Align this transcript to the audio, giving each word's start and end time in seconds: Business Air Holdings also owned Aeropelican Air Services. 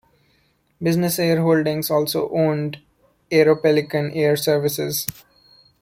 Business 0.81 1.19
Air 1.19 1.43
Holdings 1.43 1.91
also 1.91 2.27
owned 2.31 2.79
Aeropelican 3.31 4.15
Air 4.15 4.35
Services. 4.35 5.05